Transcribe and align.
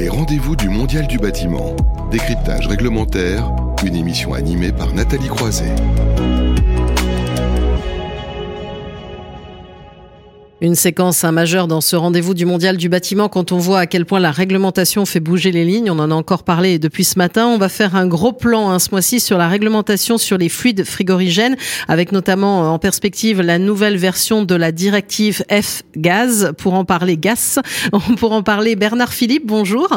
Les 0.00 0.08
rendez-vous 0.08 0.56
du 0.56 0.70
Mondial 0.70 1.06
du 1.06 1.18
bâtiment. 1.18 1.76
Décryptage 2.10 2.66
réglementaire, 2.66 3.52
une 3.84 3.94
émission 3.94 4.32
animée 4.32 4.72
par 4.72 4.94
Nathalie 4.94 5.28
Croiset. 5.28 5.74
Une 10.62 10.74
séquence 10.74 11.24
majeure 11.24 11.68
dans 11.68 11.80
ce 11.80 11.96
rendez-vous 11.96 12.34
du 12.34 12.44
mondial 12.44 12.76
du 12.76 12.90
bâtiment 12.90 13.30
quand 13.30 13.50
on 13.50 13.56
voit 13.56 13.78
à 13.78 13.86
quel 13.86 14.04
point 14.04 14.20
la 14.20 14.30
réglementation 14.30 15.06
fait 15.06 15.18
bouger 15.18 15.52
les 15.52 15.64
lignes. 15.64 15.90
On 15.90 15.98
en 15.98 16.10
a 16.10 16.14
encore 16.14 16.42
parlé 16.42 16.78
depuis 16.78 17.04
ce 17.04 17.18
matin. 17.18 17.46
On 17.46 17.56
va 17.56 17.70
faire 17.70 17.96
un 17.96 18.06
gros 18.06 18.32
plan 18.32 18.68
hein, 18.68 18.78
ce 18.78 18.90
mois-ci 18.90 19.20
sur 19.20 19.38
la 19.38 19.48
réglementation 19.48 20.18
sur 20.18 20.36
les 20.36 20.50
fluides 20.50 20.84
frigorigènes 20.84 21.56
avec 21.88 22.12
notamment 22.12 22.64
euh, 22.64 22.68
en 22.68 22.78
perspective 22.78 23.40
la 23.40 23.58
nouvelle 23.58 23.96
version 23.96 24.44
de 24.44 24.54
la 24.54 24.70
directive 24.70 25.42
F-Gaz. 25.50 26.52
Pour 26.58 26.74
en 26.74 26.84
parler, 26.84 27.16
GAS. 27.16 27.58
Pour 28.18 28.32
en 28.32 28.42
parler, 28.42 28.76
Bernard 28.76 29.14
Philippe, 29.14 29.46
bonjour. 29.46 29.88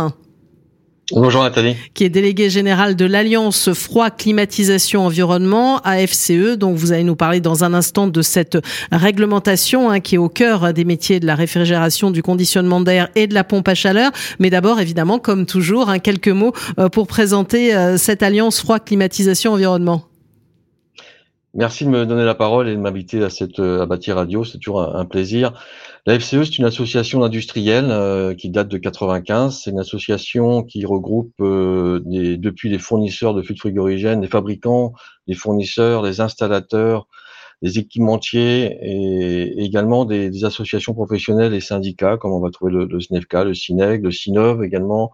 Bonjour 1.16 1.44
Nathalie. 1.44 1.76
Qui 1.94 2.05
est 2.05 2.09
délégué 2.09 2.49
général 2.49 2.95
de 2.95 3.05
l'Alliance 3.05 3.71
Froid 3.73 4.09
Climatisation 4.09 5.05
Environnement, 5.05 5.80
AFCE. 5.84 6.58
Donc 6.58 6.76
vous 6.76 6.91
allez 6.91 7.04
nous 7.04 7.16
parler 7.16 7.40
dans 7.40 7.63
un 7.63 7.76
instant 7.76 8.08
de 8.08 8.21
cette 8.23 8.58
réglementation 8.91 9.91
hein, 9.91 9.99
qui 9.99 10.16
est 10.16 10.18
au 10.18 10.30
cœur 10.30 10.73
des 10.73 10.85
métiers 10.85 11.20
de 11.20 11.27
la 11.27 11.35
réfrigération, 11.35 12.09
du 12.09 12.23
conditionnement 12.23 12.81
d'air 12.81 13.09
et 13.13 13.27
de 13.27 13.35
la 13.35 13.44
pompe 13.44 13.68
à 13.68 13.76
chaleur. 13.76 14.12
Mais 14.40 14.49
d'abord, 14.49 14.80
évidemment, 14.80 15.20
comme 15.20 15.45
toujours, 15.45 15.90
hein, 15.90 15.99
quelques 15.99 16.30
mots 16.30 16.54
euh, 16.80 16.90
pour 16.90 17.05
présenter 17.05 17.76
euh, 17.76 17.98
cette 17.98 18.23
Alliance 18.23 18.59
Froid 18.59 18.80
Climatisation 18.80 19.54
Environnement. 19.54 20.07
Merci 21.55 21.85
de 21.85 21.89
me 21.91 22.07
donner 22.07 22.25
la 22.25 22.34
parole 22.34 22.67
et 22.67 22.75
de 22.75 22.80
m'inviter 22.80 23.23
à 23.23 23.30
cette 23.30 23.59
euh, 23.59 23.85
à 23.88 24.13
Radio. 24.16 24.43
C'est 24.43 24.57
toujours 24.57 24.81
un, 24.81 25.05
plaisir. 25.05 25.53
La 26.07 26.20
FCE, 26.20 26.45
c'est 26.45 26.57
une 26.57 26.66
association 26.66 27.20
d'industriels 27.20 27.91
euh, 27.91 28.34
qui 28.34 28.49
date 28.49 28.70
de 28.70 28.79
95. 28.79 29.62
C'est 29.63 29.70
une 29.70 29.79
association 29.79 30.63
qui 30.63 30.84
regroupe 30.84 31.35
euh, 31.41 32.02
des, 32.05 32.37
depuis 32.37 32.70
les 32.70 32.79
fournisseurs 32.79 33.35
de 33.35 33.43
fluides 33.43 33.59
frigorigènes, 33.59 34.21
les 34.21 34.27
fabricants, 34.27 34.93
les 35.27 35.35
fournisseurs, 35.35 36.01
les 36.01 36.21
installateurs, 36.21 37.07
les 37.62 37.77
équipementiers 37.77 38.76
et, 38.81 39.63
également 39.63 40.05
des, 40.05 40.31
des, 40.31 40.46
associations 40.46 40.96
professionnelles 40.96 41.54
et 41.54 41.62
syndicats, 41.62 42.18
comme 42.18 42.31
on 42.34 42.40
va 42.40 42.49
trouver 42.49 42.71
le, 42.71 42.85
le 42.85 42.99
SNEFCA, 42.99 43.43
le 43.43 43.54
SINEG, 43.54 44.04
le 44.04 44.12
SINOV 44.12 44.63
également, 44.63 45.12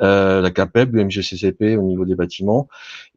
euh, 0.00 0.40
la 0.40 0.50
CAPEB, 0.50 0.94
le 0.94 1.04
MGCCP 1.04 1.76
au 1.76 1.82
niveau 1.82 2.04
des 2.04 2.14
bâtiments. 2.14 2.68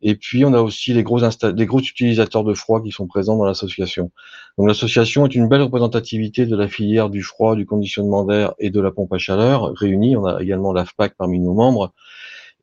Et 0.02 0.16
puis, 0.16 0.45
on 0.45 0.53
a 0.53 0.61
aussi 0.61 0.94
les 0.94 1.03
gros, 1.03 1.19
les 1.19 1.66
gros 1.66 1.80
utilisateurs 1.80 2.44
de 2.44 2.53
froid 2.53 2.84
qui 2.84 2.92
sont 2.92 3.08
présents 3.08 3.38
dans 3.38 3.45
l'association. 3.45 4.11
Donc, 4.58 4.67
l'association 4.67 5.25
est 5.25 5.36
une 5.36 5.47
belle 5.47 5.64
représentativité 5.64 6.45
de 6.45 6.56
la 6.56 6.67
filière 6.67 7.09
du 7.09 7.23
froid, 7.23 7.56
du 7.56 7.66
conditionnement 7.66 8.25
d'air 8.25 8.53
et 8.59 8.69
de 8.69 8.80
la 8.80 8.92
pompe 8.92 9.14
à 9.14 9.17
chaleur 9.17 9.73
réunis. 9.73 10.16
On 10.16 10.25
a 10.25 10.42
également 10.42 10.73
l'AFPAC 10.73 11.16
parmi 11.17 11.39
nos 11.39 11.53
membres 11.53 11.94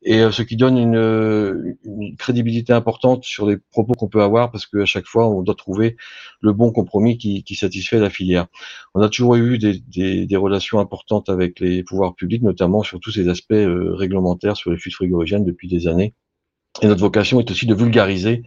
et 0.05 0.19
euh, 0.19 0.31
ce 0.31 0.43
qui 0.43 0.55
donne 0.55 0.77
une, 0.77 1.75
crédibilité 2.17 2.71
importante 2.71 3.25
sur 3.25 3.47
les 3.47 3.57
propos 3.57 3.93
qu'on 3.93 4.07
peut 4.07 4.21
avoir 4.21 4.51
parce 4.51 4.67
qu'à 4.67 4.85
chaque 4.85 5.07
fois 5.07 5.27
on 5.27 5.41
doit 5.41 5.55
trouver 5.55 5.97
le 6.41 6.53
bon 6.53 6.71
compromis 6.71 7.17
qui, 7.17 7.43
qui 7.43 7.55
satisfait 7.55 7.99
la 7.99 8.11
filière. 8.11 8.47
On 8.93 9.01
a 9.01 9.09
toujours 9.09 9.35
eu 9.35 9.57
des, 9.57 10.37
relations 10.37 10.79
importantes 10.79 11.29
avec 11.29 11.59
les 11.59 11.83
pouvoirs 11.83 12.13
publics, 12.13 12.43
notamment 12.43 12.83
sur 12.83 12.99
tous 12.99 13.11
ces 13.11 13.29
aspects 13.29 13.53
euh, 13.53 13.95
réglementaires 13.95 14.55
sur 14.55 14.71
les 14.71 14.77
flux 14.77 14.91
frigorigènes 14.91 15.43
depuis 15.43 15.67
des 15.67 15.87
années. 15.87 16.13
Et 16.81 16.87
notre 16.87 17.01
vocation 17.01 17.39
est 17.39 17.49
aussi 17.49 17.65
de 17.65 17.73
vulgariser 17.73 18.43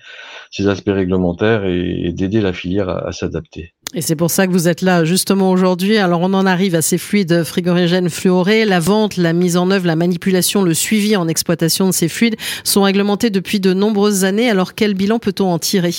ces 0.50 0.68
aspects 0.68 0.90
réglementaires 0.90 1.64
et, 1.64 2.12
d'aider 2.12 2.40
la 2.40 2.52
filière 2.52 2.88
à, 2.88 3.10
s'adapter. 3.12 3.72
Et 3.94 4.02
c'est 4.02 4.16
pour 4.16 4.30
ça 4.30 4.46
que 4.46 4.52
vous 4.52 4.68
êtes 4.68 4.82
là 4.82 5.04
justement 5.04 5.50
aujourd'hui. 5.50 5.96
Alors 5.96 6.20
on 6.20 6.34
en 6.34 6.44
arrive 6.44 6.74
à 6.74 6.82
ces 6.82 6.98
fluides 6.98 7.42
frigorigènes 7.42 8.10
fluorés. 8.10 8.64
La 8.64 8.80
vente, 8.80 9.16
la 9.16 9.32
mise 9.32 9.56
en 9.56 9.70
œuvre, 9.70 9.86
la 9.86 9.96
manipulation, 9.96 10.62
le 10.62 10.74
suivi 10.74 11.16
en 11.16 11.26
exploitation 11.26 11.86
de 11.86 11.92
ces 11.92 12.08
fluides 12.08 12.36
sont 12.64 12.82
réglementés 12.82 13.30
depuis 13.30 13.60
de 13.60 13.72
nombreuses 13.72 14.24
années. 14.24 14.50
Alors 14.50 14.74
quel 14.74 14.94
bilan 14.94 15.18
peut-on 15.18 15.46
en 15.46 15.58
tirer? 15.58 15.92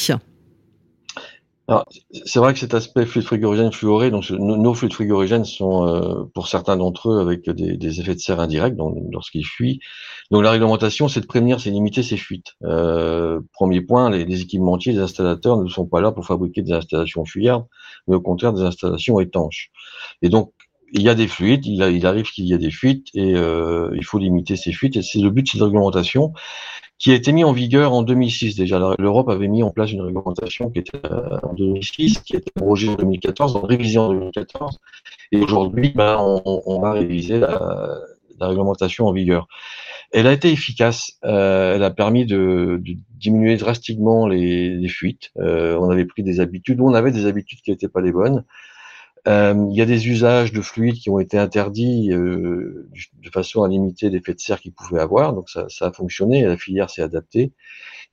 C'est 2.26 2.40
vrai 2.40 2.54
que 2.54 2.60
cet 2.60 2.74
aspect 2.74 3.06
fluide 3.06 3.26
frigorigène 3.26 3.72
fluoré, 3.72 4.12
donc 4.12 4.30
nos, 4.30 4.74
fluides 4.74 4.94
frigorigènes 4.94 5.46
sont, 5.46 5.88
euh, 5.88 6.24
pour 6.34 6.48
certains 6.48 6.78
d'entre 6.78 7.12
eux, 7.12 7.20
avec 7.20 7.50
des, 7.50 8.00
effets 8.00 8.16
de 8.16 8.20
serre 8.20 8.40
indirects 8.40 8.76
lorsqu'ils 9.12 9.46
fuient. 9.46 9.80
Donc 10.32 10.44
la 10.44 10.52
réglementation, 10.52 11.08
c'est 11.08 11.22
de 11.22 11.26
prévenir, 11.26 11.60
c'est 11.60 11.70
limiter 11.70 12.04
ces 12.04 12.18
fuites. 12.18 12.56
Euh, 12.64 13.40
premier 13.54 13.82
point, 13.82 14.10
les, 14.10 14.26
les, 14.26 14.42
équipementiers, 14.42 14.94
les 14.94 15.00
installateurs 15.00 15.58
ne 15.58 15.68
sont 15.68 15.86
pas 15.86 16.02
là 16.02 16.12
pour 16.12 16.26
fabriquer 16.26 16.62
des 16.62 16.74
installations 16.74 17.26
fuyardes, 17.26 17.66
mais 18.08 18.16
au 18.16 18.22
contraire 18.22 18.54
des 18.54 18.62
installations 18.62 19.20
étanches. 19.20 19.72
Et 20.22 20.30
donc 20.30 20.54
il 20.92 21.02
y 21.02 21.10
a 21.10 21.16
des 21.16 21.28
fluides, 21.28 21.66
il, 21.66 21.82
il 21.82 22.06
arrive 22.06 22.26
qu'il 22.32 22.46
y 22.46 22.54
ait 22.54 22.58
des 22.58 22.72
fuites 22.72 23.08
et 23.14 23.36
euh, 23.36 23.92
il 23.96 24.04
faut 24.04 24.18
limiter 24.18 24.56
ces 24.56 24.72
fuites. 24.72 24.98
Et 24.98 25.02
c'est 25.02 25.20
le 25.20 25.30
but 25.30 25.44
de 25.44 25.50
cette 25.50 25.62
réglementation 25.62 26.34
qui 27.00 27.12
a 27.12 27.16
été 27.16 27.32
mis 27.32 27.46
en 27.46 27.54
vigueur 27.54 27.94
en 27.94 28.04
2006 28.04 28.58
déjà. 28.58 28.78
L'Europe 29.00 29.30
avait 29.30 29.48
mis 29.48 29.64
en 29.64 29.72
place 29.72 29.92
une 29.92 30.02
réglementation 30.02 30.70
qui 30.70 30.80
était 30.80 31.00
euh, 31.06 31.40
en 31.44 31.54
2006, 31.54 32.20
qui 32.20 32.36
a 32.36 32.40
été 32.40 32.52
abrogée 32.58 32.90
en 32.90 32.96
2014, 32.96 33.56
en 33.56 33.62
révision 33.62 34.04
en 34.04 34.10
2014. 34.10 34.80
Et 35.32 35.40
aujourd'hui, 35.40 35.94
ben, 35.96 36.18
on, 36.20 36.62
on, 36.66 36.84
a 36.84 36.92
révisé 36.92 37.40
la, 37.40 38.00
réglementation 38.42 39.08
en 39.08 39.14
vigueur. 39.14 39.48
Elle 40.12 40.28
a 40.28 40.34
été 40.34 40.52
efficace. 40.52 41.18
Euh, 41.24 41.76
elle 41.76 41.84
a 41.84 41.92
permis 41.92 42.26
de, 42.26 42.82
diminuer 43.12 43.56
drastiquement 43.56 44.28
les, 44.28 44.76
les 44.76 44.90
fuites. 44.90 45.32
Euh, 45.38 45.78
on 45.80 45.90
avait 45.90 46.06
pris 46.06 46.24
des 46.24 46.42
habitudes, 46.42 46.82
on 46.82 46.94
avait 46.94 47.12
des 47.12 47.28
habitudes 47.28 47.62
qui 47.62 47.72
n'étaient 47.72 47.88
pas 47.88 48.02
les 48.02 48.12
bonnes. 48.12 48.44
Euh, 49.28 49.68
il 49.70 49.76
y 49.76 49.82
a 49.82 49.86
des 49.86 50.08
usages 50.08 50.54
de 50.54 50.62
fluides 50.62 50.96
qui 50.96 51.10
ont 51.10 51.20
été 51.20 51.38
interdits 51.38 52.12
euh, 52.12 52.90
de 53.22 53.30
façon 53.30 53.64
à 53.64 53.68
limiter 53.68 54.10
l'effet 54.10 54.34
de 54.34 54.40
serre 54.40 54.62
qu'ils 54.62 54.72
pouvaient 54.72 55.02
avoir, 55.02 55.34
donc 55.34 55.50
ça, 55.50 55.66
ça, 55.68 55.88
a 55.88 55.92
fonctionné, 55.92 56.44
la 56.46 56.58
filière 56.58 56.90
s'est 56.90 57.02
adaptée. 57.02 57.52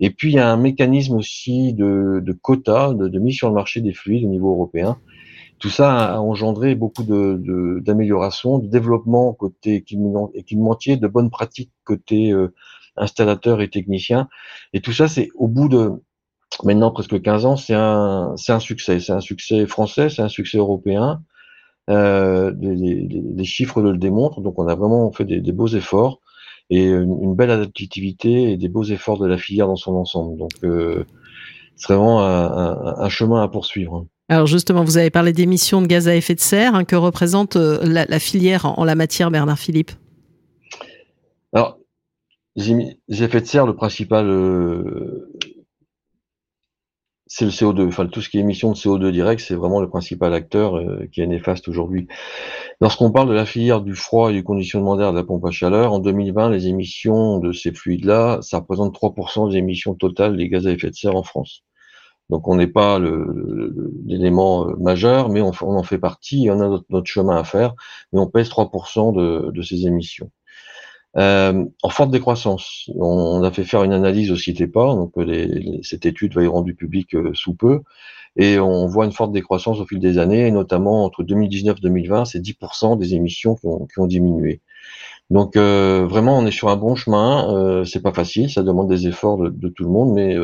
Et 0.01 0.11
puis 0.11 0.33
il 0.33 0.35
y 0.35 0.39
a 0.39 0.51
un 0.51 0.57
mécanisme 0.57 1.15
aussi 1.15 1.73
de, 1.75 2.21
de 2.25 2.33
quotas, 2.33 2.93
de, 2.93 3.09
de, 3.09 3.19
mise 3.19 3.37
sur 3.37 3.49
le 3.49 3.55
marché 3.55 3.81
des 3.81 3.93
fluides 3.93 4.25
au 4.25 4.29
niveau 4.29 4.51
européen. 4.51 4.99
Tout 5.59 5.71
ça 5.71 6.15
a 6.15 6.19
engendré 6.19 6.75
beaucoup 6.75 7.03
d'améliorations, 7.03 8.59
de, 8.59 8.67
de, 8.67 8.71
développement 8.71 9.33
côté 9.33 9.85
équipementier, 10.35 10.97
de 10.97 11.07
bonnes 11.07 11.31
pratiques 11.31 11.73
côté 11.85 12.33
euh, 12.33 12.53
installateur 12.97 13.63
et 13.63 13.71
technicien. 13.71 14.29
Et 14.73 14.81
tout 14.81 14.93
ça, 14.93 15.09
c'est 15.09 15.29
au 15.35 15.49
bout 15.49 15.69
de 15.69 15.93
maintenant 16.65 16.91
presque 16.91 17.21
15 17.21 17.47
ans, 17.47 17.57
c'est 17.57 17.75
un, 17.75 18.35
c'est 18.37 18.53
un 18.53 18.61
succès. 18.61 19.01
C'est 19.01 19.13
un 19.13 19.21
succès 19.21 19.67
français, 19.67 20.09
c'est 20.09 20.23
un 20.23 20.29
succès 20.29 20.59
européen. 20.59 21.23
Euh, 21.89 22.53
les, 22.61 23.07
les, 23.09 23.45
chiffres 23.45 23.81
le 23.81 23.97
démontrent. 23.97 24.41
Donc, 24.41 24.59
on 24.59 24.67
a 24.67 24.75
vraiment 24.75 25.13
fait 25.13 25.25
des, 25.25 25.41
des 25.41 25.53
beaux 25.53 25.69
efforts 25.69 26.21
et 26.69 26.87
une, 26.87 27.23
une, 27.23 27.35
belle 27.37 27.51
adaptivité 27.51 28.51
et 28.51 28.57
des 28.57 28.69
beaux 28.69 28.83
efforts 28.83 29.19
de 29.19 29.27
la 29.27 29.39
filière 29.39 29.69
dans 29.69 29.77
son 29.77 29.95
ensemble. 29.95 30.37
Donc, 30.37 30.51
euh, 30.65 31.05
c'est 31.77 31.93
vraiment 31.93 32.23
un, 32.23 32.47
un, 32.47 32.99
un, 32.99 33.09
chemin 33.09 33.43
à 33.43 33.49
poursuivre. 33.49 34.07
Alors 34.29 34.47
justement, 34.47 34.83
vous 34.83 34.99
avez 34.99 35.11
parlé 35.11 35.33
d'émissions 35.33 35.81
de 35.81 35.87
gaz 35.87 36.09
à 36.09 36.17
effet 36.17 36.35
de 36.35 36.41
serre. 36.41 36.75
Hein, 36.75 36.85
que 36.85 36.97
représente 36.97 37.55
euh, 37.55 37.79
la, 37.83 38.05
la, 38.07 38.19
filière 38.19 38.67
en, 38.67 38.75
en, 38.79 38.85
la 38.85 38.97
matière, 38.97 39.31
Bernard 39.31 39.59
Philippe? 39.59 39.93
Alors, 41.53 41.79
les 42.57 42.97
effets 43.09 43.41
de 43.41 43.47
serre, 43.47 43.67
le 43.67 43.77
principal 43.77 44.27
euh, 44.29 45.31
c'est 47.27 47.45
le 47.45 47.51
CO2. 47.51 47.87
Enfin, 47.89 48.07
tout 48.07 48.21
ce 48.21 48.29
qui 48.29 48.39
est 48.39 48.41
émission 48.41 48.71
de 48.71 48.77
CO2 48.77 49.11
direct, 49.11 49.41
c'est 49.41 49.55
vraiment 49.55 49.81
le 49.81 49.89
principal 49.89 50.33
acteur 50.35 50.77
euh, 50.77 51.07
qui 51.13 51.21
est 51.21 51.27
néfaste 51.27 51.69
aujourd'hui. 51.69 52.07
Lorsqu'on 52.81 53.11
parle 53.11 53.29
de 53.29 53.35
la 53.35 53.47
filière 53.47 53.81
du 53.81 53.95
froid 53.95 54.31
et 54.31 54.35
du 54.35 54.45
conditionnement 54.45 54.97
d'air 54.97 55.13
de 55.13 55.19
la 55.19 55.25
pompe 55.25 55.45
à 55.47 55.51
chaleur, 55.51 55.93
en 55.93 55.99
2020, 55.99 56.51
les 56.51 56.69
émissions 56.69 57.39
de 57.39 57.53
ces 57.53 57.73
fluides-là, 57.73 58.39
ça 58.43 58.59
représente 58.59 58.95
3% 58.95 59.51
des 59.51 59.57
émissions 59.57 59.95
totales 59.95 60.37
des 60.37 60.49
gaz 60.49 60.67
à 60.67 60.73
effet 60.73 60.91
de 60.91 60.95
serre 60.95 61.17
en 61.17 61.23
France. 61.23 61.65
Donc, 62.31 62.49
on 62.49 62.57
n'est 62.57 62.67
pas 62.67 62.99
l'élément 62.99 64.69
euh, 64.69 64.77
majeur, 64.79 65.29
mais 65.29 65.41
on, 65.43 65.53
en 65.63 65.83
fait 65.83 65.99
partie, 65.99 66.49
on 66.51 66.61
a 66.61 66.69
notre, 66.69 66.87
notre, 66.91 67.07
chemin 67.07 67.37
à 67.37 67.45
faire, 67.45 67.75
mais 68.13 68.21
on 68.21 68.27
pèse 68.27 68.49
3% 68.49 69.15
de, 69.15 69.51
de 69.53 69.63
ces 69.63 69.87
émissions. 69.87 70.31
Euh, 71.17 71.65
en 71.83 71.89
forte 71.89 72.11
décroissance. 72.11 72.91
On, 72.95 73.43
a 73.43 73.51
fait 73.51 73.65
faire 73.65 73.83
une 73.85 73.95
analyse 73.95 74.31
au 74.31 74.37
CITEPA, 74.37 74.81
donc 74.81 75.13
euh, 75.17 75.79
cette 75.83 76.05
étude 76.05 76.35
va 76.35 76.43
être 76.43 76.51
rendue 76.51 76.75
publique 76.75 77.15
euh, 77.15 77.31
sous 77.33 77.55
peu, 77.55 77.81
et 78.37 78.59
on 78.59 78.87
voit 78.87 79.07
une 79.07 79.13
forte 79.13 79.33
décroissance 79.33 79.81
au 79.81 79.87
fil 79.87 79.99
des 79.99 80.19
années, 80.19 80.47
et 80.47 80.51
notamment 80.51 81.05
entre 81.07 81.23
2019 81.23 81.79
et 81.79 81.81
2020, 81.81 82.27
c'est 82.27 82.41
10% 82.41 82.99
des 82.99 83.15
émissions 83.15 83.55
qui 83.57 83.99
ont, 83.99 84.07
diminué. 84.07 84.61
Donc 85.31 85.57
vraiment, 85.57 86.39
on 86.39 86.47
est 86.47 86.51
sur 86.51 86.69
un 86.69 86.77
bon 86.77 86.95
chemin. 86.95 87.83
C'est 87.87 88.03
pas 88.03 88.13
facile, 88.13 88.51
ça 88.51 88.63
demande 88.63 88.89
des 88.89 89.09
efforts 89.09 89.39
de, 89.39 89.69
tout 89.69 89.85
le 89.85 89.91
monde, 89.91 90.13
mais 90.13 90.37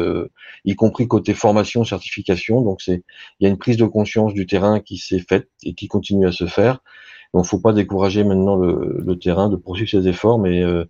y 0.65 0.75
compris 0.75 1.07
côté 1.07 1.35
formation, 1.35 1.85
certification. 1.85 2.63
Donc 2.63 2.81
c'est, 2.81 3.05
il 3.39 3.45
y 3.45 3.47
a 3.47 3.51
une 3.51 3.59
prise 3.59 3.77
de 3.77 3.85
conscience 3.85 4.33
du 4.33 4.47
terrain 4.47 4.81
qui 4.81 4.97
s'est 4.97 5.21
faite 5.21 5.49
et 5.63 5.75
qui 5.75 5.87
continue 5.87 6.27
à 6.27 6.33
se 6.33 6.47
faire. 6.47 6.81
Donc, 7.35 7.47
faut 7.47 7.59
pas 7.59 7.73
décourager 7.73 8.25
maintenant 8.25 8.57
le, 8.57 9.01
le 9.05 9.19
terrain 9.19 9.49
de 9.49 9.57
poursuivre 9.57 9.91
ses 9.91 10.07
efforts, 10.09 10.39
mais 10.39 10.63
euh, 10.63 10.85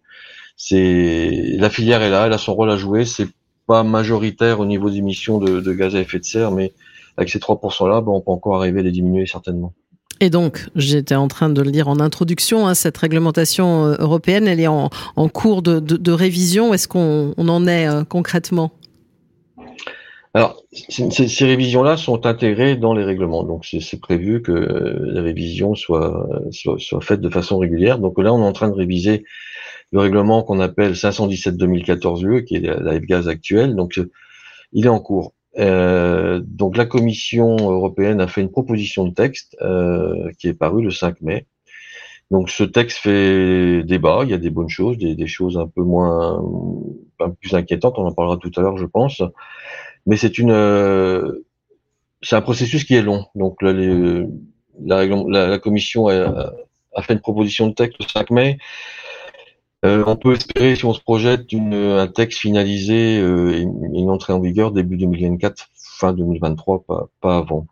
c'est 0.56 1.56
la 1.58 1.70
filière 1.70 2.02
est 2.02 2.10
là, 2.10 2.26
elle 2.26 2.32
a 2.32 2.38
son 2.38 2.54
rôle 2.54 2.70
à 2.70 2.76
jouer. 2.76 3.04
C'est 3.04 3.28
pas 3.66 3.82
majoritaire 3.82 4.60
au 4.60 4.66
niveau 4.66 4.90
d'émissions 4.90 5.38
de, 5.38 5.60
de, 5.60 5.72
gaz 5.72 5.94
à 5.94 6.00
effet 6.00 6.18
de 6.18 6.24
serre, 6.24 6.50
mais 6.50 6.72
avec 7.16 7.30
ces 7.30 7.38
3% 7.38 7.88
là, 7.88 8.00
bon, 8.00 8.16
on 8.16 8.20
peut 8.20 8.30
encore 8.30 8.56
arriver 8.56 8.80
à 8.80 8.82
les 8.82 8.90
diminuer 8.90 9.26
certainement. 9.26 9.72
Et 10.20 10.30
donc, 10.30 10.68
j'étais 10.76 11.16
en 11.16 11.26
train 11.26 11.48
de 11.48 11.62
le 11.62 11.72
dire 11.72 11.88
en 11.88 11.98
introduction, 11.98 12.68
hein, 12.68 12.74
cette 12.74 12.96
réglementation 12.96 13.86
euh, 13.86 13.96
européenne, 13.98 14.46
elle 14.46 14.60
est 14.60 14.68
en, 14.68 14.88
cours 15.32 15.62
de, 15.62 16.12
révision. 16.12 16.72
Est-ce 16.72 16.86
qu'on 16.86 17.34
en 17.36 17.66
est 17.66 17.88
euh, 17.88 18.04
concrètement? 18.04 18.70
Alors, 20.34 20.62
ces, 20.88 21.44
révisions-là 21.44 21.98
sont 21.98 22.24
intégrées 22.24 22.76
dans 22.76 22.94
les 22.94 23.04
règlements. 23.04 23.44
Donc, 23.44 23.66
c'est 23.66 24.00
prévu 24.00 24.40
que 24.40 24.52
les 24.52 25.20
révisions 25.20 25.74
soient, 25.74 26.26
soient, 26.50 27.00
faites 27.02 27.20
de 27.20 27.28
façon 27.28 27.58
régulière. 27.58 27.98
Donc 27.98 28.18
là, 28.18 28.32
on 28.32 28.40
est 28.42 28.46
en 28.46 28.52
train 28.52 28.70
de 28.70 28.74
réviser 28.74 29.24
le 29.90 30.00
règlement 30.00 30.42
qu'on 30.42 30.60
appelle 30.60 30.92
517-2014 30.92 32.24
UE, 32.24 32.44
qui 32.44 32.56
est 32.56 32.60
la 32.60 32.98
F-gaz 32.98 33.28
actuelle. 33.28 33.76
Donc, 33.76 34.00
il 34.72 34.86
est 34.86 34.88
en 34.88 35.00
cours. 35.00 35.34
Euh, 35.58 36.40
donc 36.42 36.76
la 36.76 36.86
Commission 36.86 37.56
européenne 37.56 38.20
a 38.20 38.26
fait 38.26 38.40
une 38.40 38.50
proposition 38.50 39.06
de 39.06 39.12
texte 39.12 39.56
euh, 39.60 40.30
qui 40.38 40.48
est 40.48 40.54
parue 40.54 40.82
le 40.82 40.90
5 40.90 41.20
mai. 41.20 41.46
Donc 42.30 42.48
ce 42.48 42.64
texte 42.64 42.98
fait 42.98 43.82
débat, 43.82 44.20
il 44.24 44.30
y 44.30 44.34
a 44.34 44.38
des 44.38 44.48
bonnes 44.48 44.70
choses, 44.70 44.96
des, 44.96 45.26
choses 45.26 45.58
un 45.58 45.66
peu 45.66 45.82
moins, 45.82 46.38
un 47.20 47.28
peu 47.28 47.34
plus 47.34 47.54
inquiétantes, 47.54 47.98
on 47.98 48.06
en 48.06 48.14
parlera 48.14 48.38
tout 48.38 48.50
à 48.56 48.62
l'heure 48.62 48.78
je 48.78 48.86
pense. 48.86 49.22
Mais 50.06 50.16
c'est 50.16 50.38
une, 50.38 50.50
euh, 50.50 51.44
c'est 52.22 52.36
un 52.36 52.40
processus 52.40 52.84
qui 52.84 52.94
est 52.94 53.02
long. 53.02 53.26
Donc 53.34 53.62
les, 53.62 54.24
la, 54.84 55.06
la, 55.06 55.58
Commission 55.58 56.08
a, 56.08 56.52
a, 56.94 57.02
fait 57.02 57.12
une 57.14 57.20
proposition 57.20 57.68
de 57.68 57.74
texte 57.74 57.98
le 58.00 58.08
5 58.08 58.30
mai. 58.30 58.58
Euh, 59.84 60.04
on 60.06 60.16
peut 60.16 60.34
espérer, 60.34 60.76
si 60.76 60.84
on 60.84 60.94
se 60.94 61.00
projette, 61.00 61.52
une, 61.52 61.74
un 61.74 62.06
texte 62.06 62.38
finalisé 62.38 63.18
euh, 63.18 63.52
et 63.52 63.60
une 63.62 64.10
entrée 64.10 64.32
en 64.32 64.40
vigueur 64.40 64.70
début 64.70 64.96
2024, 64.96 65.70
fin 65.74 66.12
2023, 66.12 66.84
pas, 66.84 67.08
pas 67.20 67.36
avant. 67.38 67.66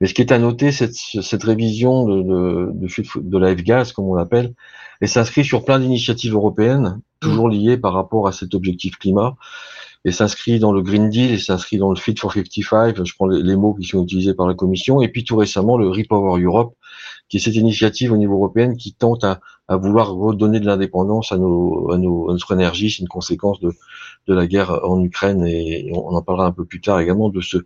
Mais 0.00 0.06
ce 0.06 0.14
qui 0.14 0.22
est 0.22 0.32
à 0.32 0.38
noter, 0.38 0.72
cette, 0.72 0.94
cette 0.94 1.42
révision 1.42 2.06
de, 2.06 2.22
de, 2.22 2.72
de, 2.72 3.20
de 3.20 3.38
la 3.38 3.54
F-Gaz, 3.54 3.92
comme 3.92 4.06
on 4.06 4.14
l'appelle, 4.14 4.54
elle 5.02 5.08
s'inscrit 5.08 5.44
sur 5.44 5.64
plein 5.64 5.78
d'initiatives 5.78 6.32
européennes, 6.32 7.00
toujours 7.20 7.50
liées 7.50 7.76
par 7.76 7.92
rapport 7.92 8.26
à 8.26 8.32
cet 8.32 8.54
objectif 8.54 8.96
climat, 8.96 9.36
et 10.04 10.12
s'inscrit 10.12 10.58
dans 10.58 10.72
le 10.72 10.82
Green 10.82 11.10
Deal, 11.10 11.32
et 11.32 11.38
s'inscrit 11.38 11.78
dans 11.78 11.90
le 11.90 11.96
Fit 11.96 12.14
for 12.16 12.32
55, 12.32 13.04
je 13.04 13.14
prends 13.14 13.26
les, 13.26 13.56
mots 13.56 13.74
qui 13.74 13.86
sont 13.86 14.02
utilisés 14.02 14.34
par 14.34 14.46
la 14.46 14.54
Commission, 14.54 15.02
et 15.02 15.08
puis 15.08 15.24
tout 15.24 15.36
récemment 15.36 15.76
le 15.76 15.88
Repower 15.88 16.42
Europe, 16.42 16.74
qui 17.28 17.36
est 17.36 17.40
cette 17.40 17.54
initiative 17.54 18.12
au 18.12 18.16
niveau 18.16 18.34
européen 18.34 18.74
qui 18.74 18.94
tente 18.94 19.24
à, 19.24 19.40
vouloir 19.68 20.12
redonner 20.12 20.58
de 20.58 20.66
l'indépendance 20.66 21.30
à, 21.30 21.36
nos, 21.36 21.92
à, 21.92 21.98
nos, 21.98 22.28
à 22.28 22.32
notre 22.32 22.52
énergie. 22.52 22.90
C'est 22.90 23.02
une 23.02 23.08
conséquence 23.08 23.60
de, 23.60 23.72
de 24.26 24.34
la 24.34 24.48
guerre 24.48 24.80
en 24.84 25.00
Ukraine 25.00 25.46
et 25.46 25.92
on 25.94 26.08
en 26.08 26.22
parlera 26.22 26.46
un 26.46 26.52
peu 26.52 26.64
plus 26.64 26.80
tard 26.80 26.98
également 26.98 27.28
de 27.28 27.40
ce. 27.40 27.58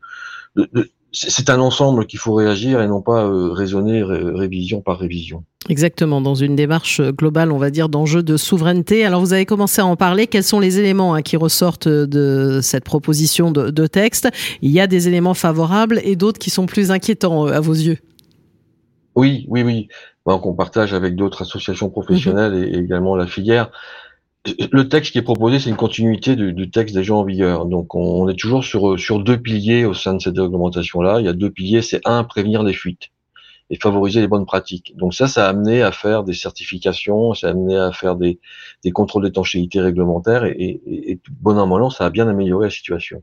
C'est 1.15 1.49
un 1.49 1.61
ensemble 1.61 2.07
qu'il 2.07 2.19
faut 2.19 2.35
réagir 2.35 2.81
et 2.83 2.89
non 2.89 3.01
pas 3.01 3.25
euh, 3.25 3.53
raisonner 3.53 4.03
révision 4.03 4.81
par 4.81 4.99
révision. 4.99 5.45
Exactement, 5.69 6.21
dans 6.21 6.35
une 6.35 6.57
démarche 6.57 7.01
globale, 7.01 7.51
on 7.51 7.57
va 7.57 7.71
dire, 7.71 7.89
d'enjeu 7.89 8.23
de 8.23 8.37
souveraineté. 8.37 9.05
Alors, 9.05 9.21
vous 9.21 9.33
avez 9.33 9.47
commencé 9.47 9.81
à 9.81 9.87
en 9.87 9.97
parler. 9.97 10.27
Quels 10.27 10.45
sont 10.45 10.61
les 10.61 10.79
éléments 10.79 11.15
hein, 11.15 11.23
qui 11.23 11.39
ressortent 11.39 11.89
de 11.89 12.61
cette 12.63 12.85
proposition 12.85 13.51
de, 13.51 13.71
de 13.71 13.87
texte? 13.87 14.29
Il 14.61 14.73
y 14.73 14.81
a 14.81 14.87
des 14.87 15.09
éléments 15.09 15.33
favorables 15.33 16.01
et 16.05 16.17
d'autres 16.17 16.39
qui 16.39 16.51
sont 16.51 16.67
plus 16.67 16.91
inquiétants 16.91 17.47
euh, 17.47 17.53
à 17.53 17.61
vos 17.61 17.73
yeux. 17.73 17.99
Oui, 19.15 19.47
oui, 19.49 19.63
oui. 19.63 19.89
Donc 20.27 20.47
on 20.47 20.55
partage 20.55 20.95
avec 20.95 21.17
d'autres 21.17 21.43
associations 21.43 21.91
professionnelles 21.91 22.53
mhm. 22.53 22.65
et, 22.65 22.79
également 22.79 23.17
la 23.17 23.27
filière. 23.27 23.71
Le 24.47 24.89
texte 24.89 25.13
qui 25.13 25.19
est 25.19 25.23
proposé, 25.23 25.59
c'est 25.59 25.71
une 25.71 25.77
continuité 25.77 26.37
du, 26.37 26.71
texte 26.71 26.95
déjà 26.95 27.15
en 27.15 27.25
vigueur. 27.25 27.65
Donc 27.65 27.95
on, 27.95 28.29
est 28.29 28.39
toujours 28.39 28.63
sur, 28.63 28.99
sur 28.99 29.21
deux 29.21 29.39
piliers 29.39 29.87
au 29.87 29.95
sein 29.95 30.15
de 30.15 30.21
cette 30.21 30.39
réglementation-là. 30.39 31.21
Il 31.21 31.27
y 31.27 31.29
a 31.29 31.33
deux 31.33 31.51
piliers, 31.51 31.81
c'est 31.81 32.01
un, 32.05 32.25
prévenir 32.25 32.63
les 32.63 32.75
fuites 32.75 33.11
et 33.71 33.79
favoriser 33.81 34.21
les 34.21 34.29
bonnes 34.29 34.45
pratiques. 34.45 34.95
Donc 34.97 35.15
ça, 35.15 35.27
ça 35.27 35.47
a 35.47 35.49
amené 35.49 35.83
à 35.83 35.93
faire 35.93 36.25
des 36.25 36.35
certifications, 36.35 37.33
ça 37.33 37.49
a 37.49 37.51
amené 37.51 37.79
à 37.79 37.93
faire 37.93 38.17
des, 38.17 38.39
des 38.83 38.91
contrôles 38.91 39.25
d'étanchéité 39.25 39.81
réglementaires 39.81 40.45
et, 40.45 40.81
et, 40.87 41.13
et 41.13 41.21
bon 41.41 41.59
an, 41.59 41.67
mal 41.67 41.91
ça 41.91 42.05
a 42.05 42.11
bien 42.11 42.29
amélioré 42.29 42.67
la 42.67 42.71
situation. 42.71 43.23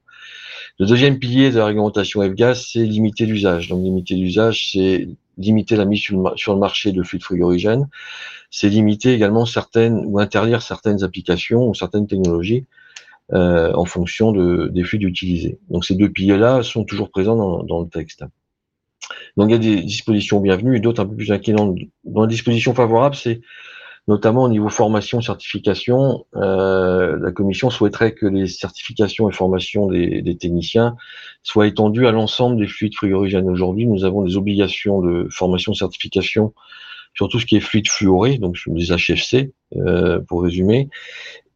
Le 0.79 0.87
deuxième 0.87 1.19
pilier 1.19 1.51
de 1.51 1.57
la 1.57 1.65
réglementation 1.65 2.21
F-Gas, 2.21 2.69
c'est 2.71 2.79
limiter 2.79 3.27
l'usage. 3.27 3.67
Donc 3.67 3.83
limiter 3.83 4.15
l'usage, 4.15 4.71
c'est 4.71 5.07
limiter 5.41 5.75
la 5.75 5.85
mise 5.85 6.01
sur 6.01 6.53
le, 6.53 6.59
marché 6.59 6.91
de 6.91 7.03
fluides 7.03 7.23
frigorigènes, 7.23 7.87
c'est 8.49 8.69
limiter 8.69 9.13
également 9.13 9.45
certaines 9.45 10.03
ou 10.05 10.19
interdire 10.19 10.61
certaines 10.61 11.03
applications 11.03 11.67
ou 11.67 11.73
certaines 11.73 12.07
technologies 12.07 12.65
euh, 13.33 13.71
en 13.73 13.85
fonction 13.85 14.31
de, 14.31 14.69
des 14.73 14.83
fluides 14.83 15.03
utilisés. 15.03 15.59
Donc 15.69 15.85
ces 15.85 15.95
deux 15.95 16.09
piliers-là 16.09 16.63
sont 16.63 16.83
toujours 16.83 17.09
présents 17.09 17.35
dans, 17.35 17.63
dans, 17.63 17.81
le 17.81 17.87
texte. 17.87 18.25
Donc 19.37 19.49
il 19.49 19.51
y 19.51 19.55
a 19.55 19.57
des 19.57 19.83
dispositions 19.83 20.41
bienvenues 20.41 20.77
et 20.77 20.79
d'autres 20.79 21.01
un 21.01 21.05
peu 21.05 21.15
plus 21.15 21.31
inquiétantes. 21.31 21.77
Dans 22.03 22.23
les 22.23 22.27
dispositions 22.27 22.73
favorables, 22.73 23.15
c'est 23.15 23.41
notamment 24.07 24.43
au 24.43 24.49
niveau 24.49 24.69
formation, 24.69 25.21
certification, 25.21 26.25
euh, 26.35 27.17
la 27.19 27.31
Commission 27.31 27.69
souhaiterait 27.69 28.13
que 28.13 28.25
les 28.25 28.47
certifications 28.47 29.29
et 29.29 29.33
formations 29.33 29.87
des, 29.87 30.37
techniciens 30.39 30.95
soient 31.43 31.67
étendues 31.67 32.07
à 32.07 32.11
l'ensemble 32.11 32.57
des 32.57 32.67
fluides 32.67 32.95
frigorigènes. 32.95 33.49
Aujourd'hui, 33.49 33.85
nous 33.85 34.03
avons 34.03 34.23
des 34.23 34.37
obligations 34.37 35.01
de 35.01 35.27
formation, 35.29 35.73
certification 35.73 36.53
sur 37.13 37.27
tout 37.27 37.39
ce 37.39 37.45
qui 37.45 37.57
est 37.57 37.61
fluide 37.61 37.89
fluoré, 37.89 38.37
donc 38.37 38.57
sur 38.57 38.73
HFC, 38.73 39.51
euh, 39.75 40.19
pour 40.21 40.43
résumer. 40.43 40.89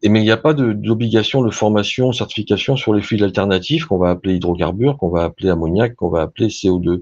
Mais 0.04 0.20
il 0.20 0.24
n'y 0.24 0.32
a 0.32 0.38
pas 0.38 0.54
d'obligation 0.54 1.42
de, 1.42 1.48
de, 1.48 1.54
formation, 1.54 2.12
certification 2.12 2.76
sur 2.76 2.94
les 2.94 3.02
fluides 3.02 3.24
alternatifs 3.24 3.86
qu'on 3.86 3.98
va 3.98 4.10
appeler 4.10 4.36
hydrocarbures, 4.36 4.98
qu'on 4.98 5.10
va 5.10 5.24
appeler 5.24 5.50
ammoniac, 5.50 5.96
qu'on 5.96 6.10
va 6.10 6.22
appeler 6.22 6.50
CO2. 6.50 7.02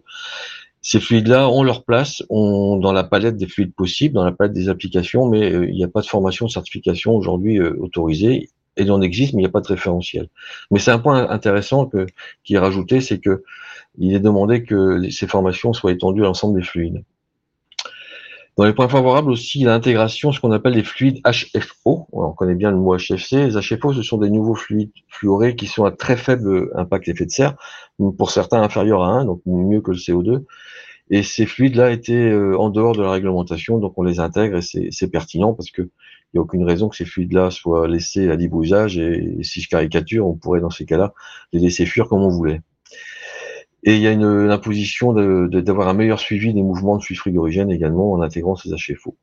Ces 0.85 0.99
fluides-là 0.99 1.49
ont 1.49 1.63
leur 1.63 1.85
place 1.85 2.23
ont 2.29 2.75
dans 2.75 2.91
la 2.91 3.05
palette 3.05 3.37
des 3.37 3.47
fluides 3.47 3.73
possibles, 3.73 4.15
dans 4.15 4.25
la 4.25 4.33
palette 4.33 4.53
des 4.53 4.67
applications, 4.67 5.27
mais 5.27 5.51
euh, 5.51 5.65
il 5.69 5.75
n'y 5.75 5.83
a 5.83 5.87
pas 5.87 6.01
de 6.01 6.05
formation, 6.05 6.45
de 6.45 6.51
certification 6.51 7.15
aujourd'hui 7.15 7.57
euh, 7.57 7.73
autorisée. 7.79 8.49
Il 8.75 8.91
en 8.91 9.01
existe, 9.01 9.33
mais 9.33 9.41
il 9.41 9.45
n'y 9.45 9.49
a 9.49 9.51
pas 9.51 9.61
de 9.61 9.67
référentiel. 9.67 10.27
Mais 10.71 10.79
c'est 10.79 10.91
un 10.91 10.99
point 10.99 11.29
intéressant 11.29 11.89
qui 12.43 12.55
est 12.55 12.59
rajouté, 12.59 12.99
c'est 13.01 13.19
que 13.19 13.43
il 13.97 14.13
est 14.13 14.19
demandé 14.19 14.63
que 14.63 15.09
ces 15.09 15.27
formations 15.27 15.71
soient 15.73 15.91
étendues 15.91 16.21
à 16.21 16.25
l'ensemble 16.25 16.59
des 16.59 16.65
fluides. 16.65 17.03
Dans 18.55 18.65
les 18.65 18.73
points 18.73 18.87
favorables 18.87 19.31
aussi, 19.31 19.63
l'intégration, 19.63 20.31
ce 20.31 20.39
qu'on 20.39 20.51
appelle 20.51 20.73
les 20.73 20.83
fluides 20.83 21.21
HFO. 21.25 22.07
On 22.11 22.31
connaît 22.33 22.53
bien 22.53 22.69
le 22.69 22.77
mot 22.77 22.95
HFC. 22.95 23.47
Les 23.47 23.59
HFO, 23.59 23.93
ce 23.93 24.03
sont 24.03 24.19
des 24.19 24.29
nouveaux 24.29 24.53
fluides 24.53 24.91
fluorés 25.07 25.55
qui 25.55 25.65
sont 25.65 25.85
à 25.85 25.91
très 25.91 26.17
faible 26.17 26.71
impact 26.75 27.07
effet 27.07 27.25
de 27.25 27.31
serre, 27.31 27.55
pour 28.17 28.29
certains 28.29 28.61
inférieurs 28.61 29.03
à 29.03 29.09
1, 29.09 29.25
donc 29.25 29.41
mieux 29.47 29.81
que 29.81 29.89
le 29.89 29.97
CO2. 29.97 30.43
Et 31.09 31.23
ces 31.23 31.47
fluides-là 31.47 31.91
étaient 31.91 32.29
euh, 32.29 32.57
en 32.57 32.69
dehors 32.69 32.95
de 32.95 33.01
la 33.01 33.11
réglementation, 33.11 33.79
donc 33.79 33.93
on 33.97 34.03
les 34.03 34.19
intègre 34.19 34.57
et 34.57 34.91
c'est 34.91 35.11
pertinent 35.11 35.53
parce 35.53 35.69
que 35.69 35.81
il 35.81 36.37
n'y 36.37 36.39
a 36.39 36.41
aucune 36.41 36.63
raison 36.63 36.89
que 36.89 36.95
ces 36.95 37.05
fluides-là 37.05 37.51
soient 37.51 37.87
laissés 37.87 38.29
à 38.29 38.35
libre 38.35 38.61
usage 38.63 38.97
et, 38.97 39.35
et 39.39 39.43
si 39.43 39.61
je 39.61 39.69
caricature, 39.69 40.25
on 40.25 40.33
pourrait 40.33 40.61
dans 40.61 40.71
ces 40.71 40.85
cas-là 40.85 41.13
les 41.51 41.59
laisser 41.59 41.85
fuir 41.85 42.07
comme 42.07 42.21
on 42.23 42.29
voulait. 42.29 42.61
Et 43.85 43.95
il 43.95 44.01
y 44.01 44.07
a 44.07 44.11
une, 44.11 44.51
imposition 44.51 45.13
d'avoir 45.13 45.89
un 45.89 45.93
meilleur 45.93 46.19
suivi 46.19 46.53
des 46.53 46.61
mouvements 46.61 46.97
de 46.97 47.03
fluides 47.03 47.19
frigorigènes 47.19 47.71
également 47.71 48.13
en 48.13 48.21
intégrant 48.21 48.55
ces 48.55 48.69
HFO. 48.69 49.17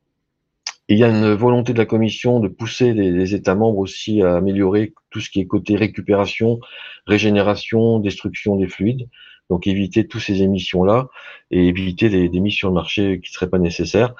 Il 0.88 0.98
y 0.98 1.04
a 1.04 1.08
une 1.08 1.34
volonté 1.34 1.72
de 1.72 1.78
la 1.78 1.86
Commission 1.86 2.40
de 2.40 2.48
pousser 2.48 2.92
les, 2.92 3.34
États 3.34 3.54
membres 3.54 3.78
aussi 3.78 4.22
à 4.22 4.36
améliorer 4.36 4.92
tout 5.10 5.20
ce 5.20 5.30
qui 5.30 5.40
est 5.40 5.46
côté 5.46 5.76
récupération, 5.76 6.58
régénération, 7.06 8.00
destruction 8.00 8.56
des 8.56 8.66
fluides. 8.66 9.08
Donc 9.48 9.66
éviter 9.66 10.06
toutes 10.06 10.20
ces 10.20 10.42
émissions-là 10.42 11.08
et 11.50 11.66
éviter 11.66 12.08
des, 12.08 12.28
des 12.28 12.40
mises 12.40 12.54
sur 12.54 12.68
le 12.68 12.74
marché 12.74 13.20
qui 13.20 13.30
ne 13.30 13.34
seraient 13.34 13.50
pas 13.50 13.58
nécessaires. 13.58 14.14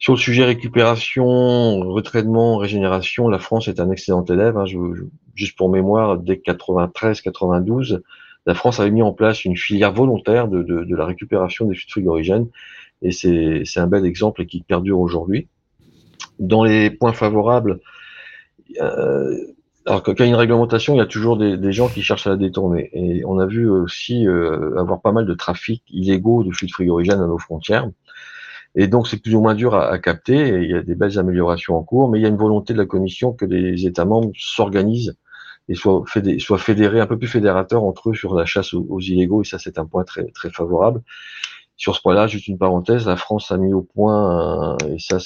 Sur 0.00 0.14
le 0.14 0.18
sujet 0.18 0.44
récupération, 0.44 1.80
retraitement, 1.80 2.56
régénération, 2.56 3.28
la 3.28 3.38
France 3.38 3.68
est 3.68 3.80
un 3.80 3.90
excellent 3.90 4.24
élève. 4.24 4.56
Hein. 4.56 4.64
Je, 4.64 4.78
juste 5.34 5.58
pour 5.58 5.68
mémoire, 5.68 6.16
dès 6.16 6.36
93-92, 6.36 8.00
la 8.46 8.54
France 8.54 8.80
avait 8.80 8.90
mis 8.90 9.02
en 9.02 9.12
place 9.12 9.44
une 9.44 9.56
filière 9.56 9.92
volontaire 9.92 10.48
de, 10.48 10.94
la 10.94 11.04
récupération 11.04 11.66
des 11.66 11.74
fluides 11.74 11.90
frigorigènes 11.90 12.48
et 13.02 13.12
c'est 13.12 13.80
un 13.80 13.86
bel 13.86 14.04
exemple 14.04 14.44
qui 14.46 14.62
perdure 14.62 15.00
aujourd'hui. 15.00 15.48
Dans 16.38 16.64
les 16.64 16.90
points 16.90 17.12
favorables, 17.12 17.80
euh, 18.80 19.36
alors 19.86 20.02
quand 20.02 20.12
il 20.12 20.20
y 20.20 20.22
a 20.22 20.26
une 20.26 20.34
réglementation, 20.34 20.94
il 20.94 20.98
y 20.98 21.02
a 21.02 21.06
toujours 21.06 21.36
des, 21.36 21.72
gens 21.72 21.88
qui 21.88 22.02
cherchent 22.02 22.26
à 22.26 22.30
la 22.30 22.36
détourner. 22.36 22.90
Et 22.92 23.24
on 23.24 23.38
a 23.38 23.46
vu 23.46 23.68
aussi 23.68 24.26
euh, 24.26 24.78
avoir 24.78 25.00
pas 25.00 25.12
mal 25.12 25.26
de 25.26 25.34
trafic 25.34 25.82
illégaux 25.88 26.44
de 26.44 26.50
fluides 26.50 26.72
frigorigènes 26.72 27.20
à 27.20 27.26
nos 27.26 27.38
frontières. 27.38 27.88
Et 28.74 28.86
donc 28.86 29.08
c'est 29.08 29.20
plus 29.20 29.34
ou 29.34 29.40
moins 29.40 29.54
dur 29.54 29.74
à, 29.74 29.90
à, 29.90 29.98
capter. 29.98 30.36
Et 30.36 30.62
il 30.62 30.70
y 30.70 30.74
a 30.74 30.82
des 30.82 30.94
belles 30.94 31.18
améliorations 31.18 31.76
en 31.76 31.82
cours, 31.82 32.10
mais 32.10 32.18
il 32.18 32.22
y 32.22 32.26
a 32.26 32.28
une 32.28 32.36
volonté 32.36 32.74
de 32.74 32.78
la 32.78 32.86
Commission 32.86 33.32
que 33.32 33.46
les 33.46 33.86
États 33.86 34.04
membres 34.04 34.30
s'organisent 34.36 35.16
et 35.70 35.76
soient, 35.76 36.02
fédérés, 36.06 36.38
soient 36.40 36.58
fédérés, 36.58 37.00
un 37.00 37.06
peu 37.06 37.16
plus 37.16 37.28
fédérateurs 37.28 37.84
entre 37.84 38.10
eux 38.10 38.14
sur 38.14 38.34
la 38.34 38.44
chasse 38.44 38.74
aux, 38.74 39.00
illégaux, 39.00 39.42
et 39.42 39.44
ça 39.44 39.58
c'est 39.58 39.78
un 39.78 39.86
point 39.86 40.02
très, 40.02 40.26
très 40.32 40.50
favorable. 40.50 41.00
Sur 41.76 41.96
ce 41.96 42.02
point-là, 42.02 42.26
juste 42.26 42.48
une 42.48 42.58
parenthèse, 42.58 43.06
la 43.06 43.16
France 43.16 43.52
a 43.52 43.56
mis 43.56 43.72
au 43.72 43.80
point, 43.80 44.76
et 44.88 44.98
ça 44.98 45.18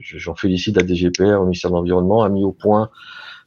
j'en 0.00 0.34
félicite 0.34 0.76
la 0.76 0.86
DGPR, 0.86 1.38
au 1.38 1.44
ministère 1.44 1.70
de 1.70 1.76
l'Environnement, 1.76 2.24
a 2.24 2.30
mis 2.30 2.42
au 2.44 2.52
point 2.52 2.90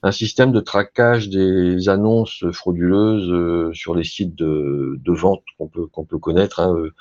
un 0.03 0.11
système 0.11 0.51
de 0.51 0.59
traquage 0.59 1.27
des 1.27 1.89
annonces 1.89 2.45
frauduleuses 2.51 3.31
euh, 3.31 3.71
sur 3.73 3.95
les 3.95 4.03
sites 4.03 4.35
de, 4.35 4.99
de 5.03 5.11
vente 5.11 5.41
qu'on 5.57 5.67
peut 5.67 5.87
qu'on 5.87 6.05
peut 6.05 6.19
connaître, 6.19 6.59
hein, 6.59 6.71
euh, 6.75 6.93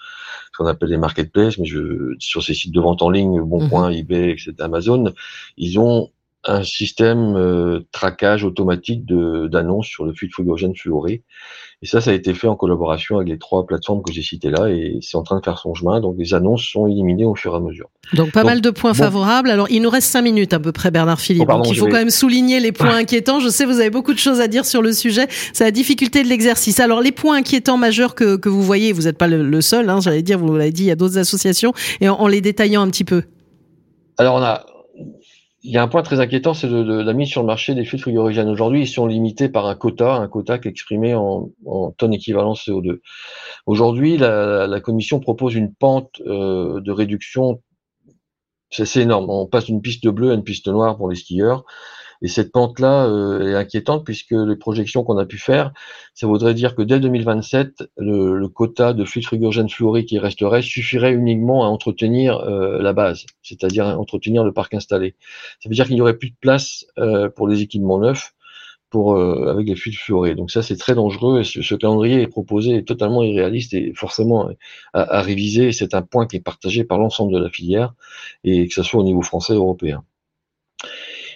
ce 0.47 0.57
qu'on 0.57 0.67
appelle 0.67 0.89
les 0.89 0.97
marketplaces, 0.97 1.59
mais 1.59 1.67
je, 1.67 2.15
sur 2.19 2.43
ces 2.43 2.55
sites 2.55 2.73
de 2.73 2.81
vente 2.81 3.03
en 3.03 3.11
ligne, 3.11 3.43
Boncoin, 3.43 3.91
mmh. 3.91 3.97
eBay, 3.97 4.31
etc., 4.31 4.55
Amazon, 4.61 5.13
ils 5.59 5.79
ont 5.79 6.11
un 6.47 6.63
système 6.63 7.35
euh, 7.37 7.81
traquage 7.93 8.45
automatique 8.45 9.05
d'annonces 9.07 9.87
sur 9.87 10.05
le 10.05 10.13
fluide 10.15 10.33
frugogène 10.33 10.75
fluoré. 10.75 11.23
Et 11.83 11.87
ça, 11.87 12.01
ça 12.01 12.11
a 12.11 12.15
été 12.15 12.33
fait 12.33 12.47
en 12.49 12.57
collaboration 12.57 13.17
avec 13.17 13.29
les 13.29 13.39
trois 13.39 13.67
plateformes 13.67 14.03
que 14.03 14.11
j'ai 14.11 14.23
citées 14.23 14.49
là, 14.49 14.71
et 14.71 14.99
c'est 15.03 15.17
en 15.17 15.23
train 15.23 15.39
de 15.39 15.45
faire 15.45 15.59
son 15.59 15.75
chemin. 15.75 16.01
Donc 16.01 16.17
les 16.19 16.33
annonces 16.33 16.65
sont 16.65 16.87
éliminées 16.87 17.27
au 17.27 17.35
fur 17.35 17.53
et 17.53 17.57
à 17.57 17.61
mesure. 17.61 17.91
Donc 18.15 18.33
pas 18.33 18.45
mal 18.45 18.63
de 18.63 18.71
points 18.71 18.95
favorables. 18.95 19.51
Alors 19.51 19.67
il 19.71 19.83
nous 19.83 19.91
reste 19.91 20.11
cinq 20.11 20.23
minutes 20.23 20.55
à 20.55 20.59
peu 20.59 20.73
près, 20.73 20.91
Bernard 20.91 21.21
Philippe. 21.21 21.49
Oh, 21.53 21.63
il 21.67 21.77
faut 21.77 21.87
quand 21.87 21.93
même 21.93 22.11
souligner 22.11 22.61
les 22.61 22.73
points 22.73 22.97
inquiétants. 22.97 23.41
Je 23.41 23.49
sais, 23.49 23.67
vous 23.67 23.81
avez 23.81 23.91
beaucoup 23.91 24.15
de 24.15 24.19
choses 24.19 24.41
à 24.41 24.49
dire 24.49 24.65
sur 24.65 24.81
le 24.81 24.93
sujet. 24.93 25.27
C'est 25.53 25.65
la 25.65 25.71
difficulté 25.71 26.23
de 26.23 26.29
l'exercice. 26.29 26.81
Alors 26.81 27.03
les 27.03 27.13
points 27.13 27.37
inquiétants 27.37 27.77
majeurs 27.77 28.15
que, 28.15 28.37
que 28.37 28.49
vous 28.49 28.63
voyez, 28.63 28.93
vous 28.93 29.03
n'êtes 29.03 29.19
pas 29.19 29.27
le, 29.27 29.61
seul, 29.61 29.91
hein, 29.91 30.01
j'allais 30.01 30.23
dire, 30.23 30.39
vous 30.39 30.57
l'avez 30.57 30.73
dit, 30.73 30.85
il 30.85 30.87
y 30.87 30.91
a 30.91 30.97
d'autres 30.97 31.19
associations, 31.19 31.75
et 32.01 32.09
en 32.09 32.27
les 32.27 32.41
détaillant 32.41 32.83
un 32.83 32.89
petit 32.89 33.05
peu. 33.05 33.23
Alors 34.19 34.37
on 34.37 34.43
a 34.43 34.65
il 35.67 35.73
y 35.73 35.79
a 35.79 35.83
un 35.83 35.89
point 35.89 36.03
très 36.03 36.21
inquiétant, 36.21 36.55
c'est 36.55 36.69
la 36.69 37.13
mise 37.13 37.29
sur 37.29 37.41
le 37.41 37.47
marché 37.49 37.75
des 37.75 37.85
fluides 37.85 38.01
frigorigènes. 38.01 38.49
Aujourd'hui, 38.49 38.83
ils 38.83 38.87
sont 38.87 39.09
limités 39.09 39.49
par 39.49 39.67
un 39.67 39.75
quota, 39.75 40.15
un 40.15 40.29
quota 40.29 40.59
qui 40.59 40.69
est 40.69 40.71
exprimé 40.71 41.13
en, 41.17 41.51
tonnes 41.99 42.15
équivalent 42.15 42.53
CO2. 42.53 43.01
Aujourd'hui, 43.67 44.17
la, 44.17 44.81
Commission 44.81 45.19
propose 45.19 45.57
une 45.57 45.75
pente 45.75 46.23
euh, 46.25 46.81
de 46.81 46.93
réduction, 46.93 47.63
c'est 48.71 49.01
énorme. 49.01 49.29
On 49.29 49.47
passe 49.47 49.65
d'une 49.65 49.83
piste 49.83 50.07
bleue 50.07 50.31
à 50.31 50.35
une 50.35 50.45
piste 50.45 50.69
noire 50.69 50.97
pour 50.97 51.09
les 51.09 51.17
skieurs. 51.17 51.65
Et 52.23 52.29
cette 52.29 52.53
pente-là 52.53 53.07
euh, 53.07 53.53
est 53.53 53.55
inquiétante 53.55 54.05
puisque 54.05 54.33
les 54.33 54.57
projections 54.57 55.05
qu'on 55.05 55.19
a 55.19 55.27
pu 55.27 55.39
faire, 55.39 55.73
ça 56.15 56.27
voudrait 56.27 56.55
dire 56.55 56.75
que 56.75 56.83
dès 56.83 57.01
2027, 57.01 57.85
le, 57.99 58.39
le 58.39 58.49
quota 58.49 58.93
de 58.93 59.05
fluide 59.05 59.27
frigorigène 59.27 59.69
fluoré 59.69 60.05
qui 60.05 60.19
resterait 60.19 60.63
suffirait 60.63 61.13
uniquement 61.13 61.65
à 61.65 61.69
entretenir 61.69 62.39
euh, 62.39 62.81
la 62.81 62.93
base, 62.93 63.27
c'est-à-dire 63.43 63.87
à 63.87 63.99
entretenir 63.99 64.45
le 64.45 64.53
parc 64.53 64.75
installé. 64.75 65.15
Ça 65.61 65.69
veut 65.69 65.75
dire 65.75 65.87
qu'il 65.87 65.95
n'y 65.95 66.01
aurait 66.01 66.17
plus 66.19 66.31
de 66.31 66.37
place 66.41 66.87
euh, 66.99 67.29
pour 67.29 67.49
les 67.49 67.63
équipements 67.63 67.99
neufs 67.99 68.33
pour, 68.89 69.19
avec 69.19 69.67
les 69.67 69.75
fluides 69.75 69.97
fluorés. 69.97 70.35
Donc 70.37 70.51
ça, 70.51 70.63
c'est 70.63 70.77
très 70.77 70.95
dangereux 70.95 71.41
et 71.41 71.45
ce, 71.45 71.75
calendrier 71.75 72.23
est 72.23 72.29
proposé 72.29 72.77
est 72.77 72.87
totalement 72.87 73.23
irréaliste 73.23 73.75
et 73.75 73.93
forcément 73.95 74.49
à, 74.95 75.19
à 75.19 75.23
réviser. 75.23 75.73
C'est 75.73 75.93
un 75.95 76.03
point 76.03 76.27
qui 76.27 76.37
est 76.37 76.41
partagé 76.41 76.85
par 76.85 76.97
l'ensemble 76.97 77.33
de 77.33 77.39
la 77.39 77.51
filière 77.51 77.95
et 78.45 78.69
que 78.69 78.73
ce 78.73 78.83
soit 78.85 79.01
au 79.01 79.05
niveau 79.05 79.23
français 79.23 79.55
ou 79.55 79.57
européen. 79.57 80.05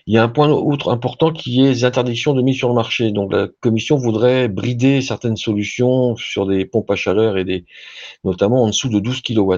Il 0.06 0.14
y 0.14 0.18
a 0.18 0.22
un 0.22 0.28
point 0.28 0.48
autre 0.48 0.90
important 0.90 1.32
qui 1.32 1.60
est 1.60 1.68
les 1.68 1.84
interdictions 1.84 2.34
de 2.34 2.42
mise 2.42 2.56
sur 2.56 2.68
le 2.68 2.74
marché. 2.74 3.10
Donc 3.12 3.32
la 3.32 3.48
Commission 3.60 3.96
voudrait 3.96 4.48
brider 4.48 5.00
certaines 5.00 5.36
solutions 5.36 6.16
sur 6.16 6.46
des 6.46 6.64
pompes 6.64 6.90
à 6.90 6.96
chaleur 6.96 7.36
et 7.36 7.44
des, 7.44 7.64
notamment 8.24 8.64
en 8.64 8.68
dessous 8.68 8.88
de 8.88 8.98
12 8.98 9.22
kW. 9.22 9.54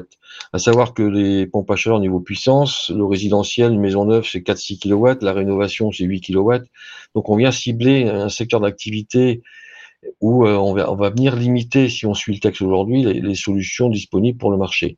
À 0.52 0.58
savoir 0.58 0.94
que 0.94 1.02
les 1.02 1.46
pompes 1.46 1.70
à 1.70 1.76
chaleur 1.76 2.00
niveau 2.00 2.20
puissance, 2.20 2.90
le 2.94 3.04
résidentiel, 3.04 3.78
maison 3.78 4.04
neuve, 4.04 4.26
c'est 4.30 4.40
4-6 4.40 4.80
kW, 4.80 5.24
la 5.24 5.32
rénovation, 5.32 5.92
c'est 5.92 6.04
8 6.04 6.20
kW. 6.20 6.54
Donc 7.14 7.28
on 7.28 7.36
vient 7.36 7.52
cibler 7.52 8.08
un 8.08 8.28
secteur 8.28 8.60
d'activité 8.60 9.42
où 10.20 10.46
euh, 10.46 10.56
on, 10.56 10.74
va, 10.74 11.10
venir 11.10 11.36
limiter, 11.36 11.88
si 11.88 12.06
on 12.06 12.14
suit 12.14 12.34
le 12.34 12.40
texte 12.40 12.62
aujourd'hui, 12.62 13.02
les, 13.02 13.34
solutions 13.34 13.88
disponibles 13.88 14.38
pour 14.38 14.50
le 14.50 14.56
marché. 14.56 14.96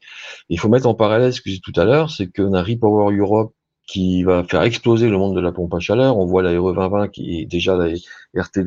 Il 0.49 0.59
faut 0.59 0.69
mettre 0.69 0.87
en 0.87 0.95
parallèle 0.95 1.33
ce 1.33 1.41
que 1.41 1.51
j'ai 1.51 1.61
tout 1.61 1.73
à 1.77 1.85
l'heure, 1.85 2.11
c'est 2.11 2.27
qu'on 2.33 2.55
a 2.55 2.63
Repower 2.63 3.15
Europe 3.15 3.55
qui 3.87 4.23
va 4.23 4.45
faire 4.45 4.63
exploser 4.63 5.09
le 5.09 5.19
monde 5.19 5.35
de 5.35 5.41
la 5.41 5.53
pompe 5.53 5.75
à 5.75 5.79
chaleur. 5.79 6.17
On 6.19 6.27
voit 6.27 6.43
la 6.43 6.59
RE 6.59 6.73
2020 6.73 7.09
qui 7.09 7.41
est 7.41 7.45
déjà 7.47 7.77
la 7.77 7.93
RT 8.35 8.61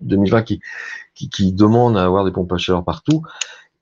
2020 0.00 0.42
qui, 0.42 0.60
qui, 1.14 1.28
qui, 1.28 1.52
demande 1.52 1.96
à 1.96 2.04
avoir 2.04 2.24
des 2.24 2.30
pompes 2.30 2.52
à 2.52 2.58
chaleur 2.58 2.84
partout. 2.84 3.22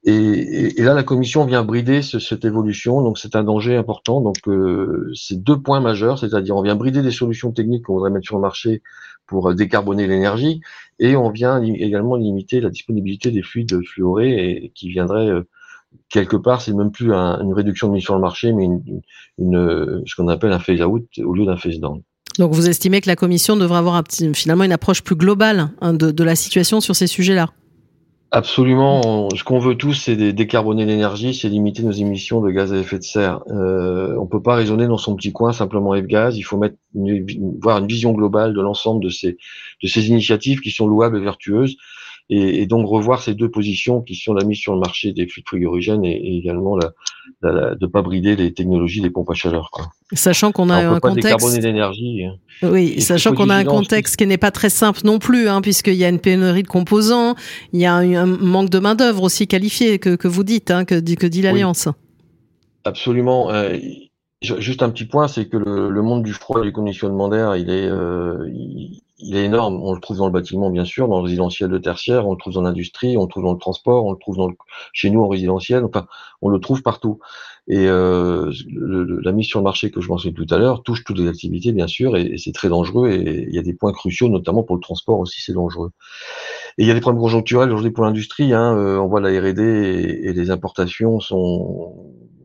Et, 0.08 0.82
là, 0.82 0.94
la 0.94 1.02
Commission 1.02 1.44
vient 1.46 1.64
brider 1.64 2.00
ce, 2.00 2.20
cette 2.20 2.44
évolution, 2.44 3.02
donc 3.02 3.18
c'est 3.18 3.34
un 3.34 3.42
danger 3.42 3.76
important. 3.76 4.20
Donc, 4.20 4.36
euh, 4.46 5.10
c'est 5.16 5.42
deux 5.42 5.60
points 5.60 5.80
majeurs, 5.80 6.20
c'est-à-dire 6.20 6.54
on 6.54 6.62
vient 6.62 6.76
brider 6.76 7.02
des 7.02 7.10
solutions 7.10 7.50
techniques 7.50 7.86
qu'on 7.86 7.94
voudrait 7.94 8.10
mettre 8.10 8.26
sur 8.26 8.36
le 8.36 8.42
marché 8.42 8.82
pour 9.26 9.50
euh, 9.50 9.54
décarboner 9.54 10.06
l'énergie, 10.06 10.60
et 11.00 11.16
on 11.16 11.30
vient 11.30 11.60
également 11.60 12.14
limiter 12.14 12.60
la 12.60 12.70
disponibilité 12.70 13.32
des 13.32 13.42
fluides 13.42 13.84
fluorés 13.84 14.48
et, 14.48 14.72
qui 14.76 14.88
viendraient 14.90 15.28
euh, 15.28 15.42
quelque 16.08 16.36
part, 16.36 16.60
c'est 16.60 16.72
même 16.72 16.90
plus 16.90 17.12
une 17.12 17.52
réduction 17.52 17.88
de 17.88 17.94
mise 17.94 18.02
sur 18.02 18.14
le 18.14 18.20
marché, 18.20 18.52
mais 18.52 18.64
une, 19.38 20.02
ce 20.06 20.14
qu'on 20.14 20.28
appelle 20.28 20.52
un 20.52 20.58
phase 20.58 20.82
out 20.82 21.06
au 21.18 21.34
lieu 21.34 21.44
d'un 21.44 21.56
phase 21.56 21.78
down. 21.78 22.02
Donc 22.38 22.52
vous 22.52 22.68
estimez 22.68 23.00
que 23.00 23.08
la 23.08 23.16
Commission 23.16 23.56
devrait 23.56 23.78
avoir 23.78 24.02
finalement 24.34 24.64
une 24.64 24.72
approche 24.72 25.02
plus 25.02 25.16
globale 25.16 25.70
hein, 25.80 25.94
de, 25.94 26.24
la 26.24 26.36
situation 26.36 26.80
sur 26.80 26.94
ces 26.94 27.06
sujets-là? 27.06 27.48
Absolument. 28.32 29.28
ce 29.34 29.44
qu'on 29.44 29.60
veut 29.60 29.76
tous, 29.76 29.94
c'est 29.94 30.16
décarboner 30.16 30.84
l'énergie, 30.84 31.32
c'est 31.32 31.48
limiter 31.48 31.82
nos 31.82 31.92
émissions 31.92 32.40
de 32.42 32.50
gaz 32.50 32.72
à 32.72 32.76
effet 32.76 32.98
de 32.98 33.04
serre. 33.04 33.40
Euh, 33.48 34.16
on 34.18 34.26
peut 34.26 34.42
pas 34.42 34.56
raisonner 34.56 34.86
dans 34.86 34.98
son 34.98 35.14
petit 35.14 35.32
coin 35.32 35.52
simplement 35.52 35.94
F-gaz. 35.94 36.36
Il 36.36 36.42
faut 36.42 36.58
mettre 36.58 36.76
une, 36.94 37.24
voir 37.62 37.78
une 37.78 37.86
vision 37.86 38.12
globale 38.12 38.52
de 38.52 38.60
l'ensemble 38.60 39.02
de 39.02 39.08
ces, 39.08 39.38
de 39.82 39.88
ces 39.88 40.08
initiatives 40.08 40.60
qui 40.60 40.70
sont 40.70 40.86
louables 40.86 41.16
et 41.16 41.20
vertueuses 41.20 41.76
et, 42.28 42.62
et, 42.62 42.66
donc 42.66 42.86
revoir 42.88 43.22
ces 43.22 43.34
deux 43.34 43.50
positions 43.50 44.02
qui 44.02 44.16
sont 44.16 44.34
la 44.34 44.44
mise 44.44 44.58
sur 44.58 44.74
le 44.74 44.80
marché 44.80 45.12
des 45.12 45.26
fluides 45.28 45.46
frigorigènes 45.46 46.04
et, 46.04 46.12
et 46.12 46.38
également 46.38 46.76
la, 46.76 46.92
la, 47.42 47.74
de 47.74 47.86
pas 47.86 48.02
brider 48.02 48.34
les 48.36 48.52
technologies 48.52 49.00
des 49.00 49.10
pompes 49.10 49.30
à 49.30 49.34
chaleur. 49.34 49.70
Quoi. 49.70 49.86
Sachant 50.12 50.52
qu'on 50.52 50.70
a 50.70 50.76
un 50.76 51.00
contexte. 51.00 51.62
l'énergie. 51.62 52.24
Hein. 52.24 52.36
Oui, 52.62 53.00
sachant 53.00 53.34
qu'on 53.34 53.50
a 53.50 53.54
un 53.54 53.64
contexte 53.64 54.16
qui 54.16 54.26
n'est 54.26 54.38
pas 54.38 54.50
très 54.50 54.70
simple 54.70 55.00
non 55.04 55.18
plus, 55.18 55.48
hein, 55.48 55.60
puisqu'il 55.60 55.94
y 55.94 56.04
a 56.04 56.08
une 56.08 56.20
pénurie 56.20 56.62
de 56.62 56.68
composants, 56.68 57.34
il 57.72 57.80
y 57.80 57.86
a 57.86 57.94
un, 57.94 58.26
manque 58.26 58.70
de 58.70 58.78
main 58.78 58.94
d'œuvre 58.94 59.22
aussi 59.22 59.46
qualifiée 59.46 59.98
que, 59.98 60.16
que 60.16 60.28
vous 60.28 60.44
dites, 60.44 60.70
hein, 60.70 60.84
que, 60.84 61.00
que 61.14 61.26
dit 61.26 61.42
l'Alliance. 61.42 61.88
Absolument. 62.84 63.50
Euh, 63.50 63.76
juste 64.42 64.82
un 64.82 64.90
petit 64.90 65.04
point, 65.04 65.28
c'est 65.28 65.46
que 65.46 65.56
le, 65.56 65.90
le, 65.90 66.02
monde 66.02 66.22
du 66.22 66.32
froid 66.32 66.60
et 66.60 66.64
du 66.64 66.72
conditionnement 66.72 67.28
d'air, 67.28 67.56
il 67.56 67.70
est, 67.70 67.86
euh, 67.86 68.48
il, 68.48 69.00
il 69.18 69.36
est 69.36 69.44
énorme. 69.44 69.80
On 69.82 69.94
le 69.94 70.00
trouve 70.00 70.18
dans 70.18 70.26
le 70.26 70.32
bâtiment, 70.32 70.70
bien 70.70 70.84
sûr, 70.84 71.08
dans 71.08 71.18
le 71.18 71.24
résidentiel 71.24 71.70
de 71.70 71.78
tertiaire, 71.78 72.26
on 72.26 72.32
le 72.32 72.38
trouve 72.38 72.54
dans 72.54 72.62
l'industrie, 72.62 73.16
on 73.16 73.22
le 73.22 73.28
trouve 73.28 73.44
dans 73.44 73.52
le 73.52 73.58
transport, 73.58 74.04
on 74.04 74.12
le 74.12 74.18
trouve 74.18 74.36
dans 74.36 74.50
chez 74.92 75.10
nous 75.10 75.22
en 75.22 75.28
résidentiel. 75.28 75.84
Enfin, 75.84 76.06
on 76.42 76.48
le 76.48 76.58
trouve 76.60 76.82
partout. 76.82 77.18
Et 77.68 77.88
euh, 77.88 78.52
la 79.22 79.32
mise 79.32 79.46
sur 79.46 79.58
le 79.58 79.64
marché 79.64 79.90
que 79.90 80.00
je 80.00 80.08
mentionnais 80.08 80.34
tout 80.34 80.46
à 80.54 80.58
l'heure 80.58 80.82
touche 80.82 81.02
toutes 81.02 81.18
les 81.18 81.28
activités, 81.28 81.72
bien 81.72 81.88
sûr, 81.88 82.16
et, 82.16 82.36
c'est 82.38 82.52
très 82.52 82.68
dangereux. 82.68 83.10
Et 83.10 83.46
il 83.48 83.54
y 83.54 83.58
a 83.58 83.62
des 83.62 83.74
points 83.74 83.92
cruciaux, 83.92 84.28
notamment 84.28 84.62
pour 84.62 84.76
le 84.76 84.82
transport 84.82 85.18
aussi, 85.18 85.40
c'est 85.40 85.54
dangereux. 85.54 85.90
Et 86.78 86.82
il 86.82 86.86
y 86.86 86.90
a 86.90 86.94
des 86.94 87.00
problèmes 87.00 87.22
conjoncturels 87.22 87.70
aujourd'hui 87.70 87.90
pour 87.90 88.04
l'industrie. 88.04 88.52
Hein, 88.52 88.76
euh, 88.76 88.98
on 88.98 89.08
voit 89.08 89.20
la 89.20 89.30
R&D 89.30 89.62
et 89.62 90.32
les 90.32 90.50
importations 90.50 91.20
sont 91.20 91.94